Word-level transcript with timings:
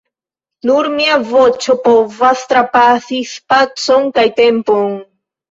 Nur 0.69 0.87
mia 0.93 1.17
voĉo 1.33 1.75
povas 1.83 2.41
trapasi 2.55 3.21
spacon 3.35 4.09
kaj 4.19 4.27
tempon 4.43 4.99